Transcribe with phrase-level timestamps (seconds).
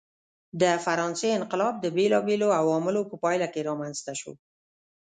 [0.61, 4.33] د فرانسې انقلاب د بېلابېلو عواملو په پایله کې رامنځته شو.